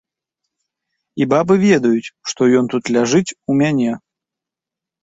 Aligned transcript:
І 1.21 1.27
бабы 1.33 1.53
ведаюць, 1.67 2.09
што 2.33 2.41
ён 2.63 2.73
тут 2.73 2.83
ляжыць 2.97 3.29
у 3.49 3.61
мяне. 3.63 3.93